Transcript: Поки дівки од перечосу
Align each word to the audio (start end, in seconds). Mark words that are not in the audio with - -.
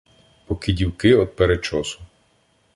Поки 0.47 0.73
дівки 0.73 1.15
од 1.15 1.35
перечосу 1.35 1.99